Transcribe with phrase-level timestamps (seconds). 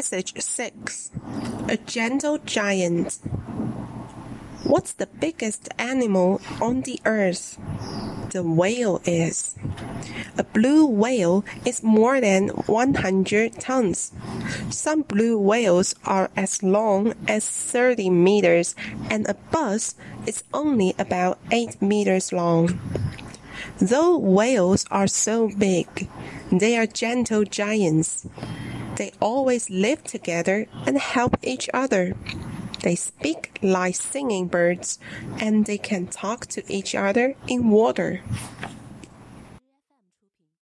[0.00, 1.10] Passage 6
[1.68, 3.18] A Gentle Giant.
[4.64, 7.58] What's the biggest animal on the earth?
[8.32, 9.56] The whale is.
[10.38, 14.12] A blue whale is more than 100 tons.
[14.70, 18.74] Some blue whales are as long as 30 meters,
[19.10, 19.96] and a bus
[20.26, 22.80] is only about 8 meters long.
[23.78, 26.08] Though whales are so big,
[26.50, 28.26] they are gentle giants.
[29.00, 32.14] They always live together and help each other.
[32.82, 34.98] They speak like singing birds,
[35.38, 38.20] and they can talk to each other in water.